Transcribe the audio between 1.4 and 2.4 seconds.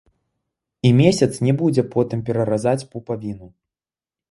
не будзе потым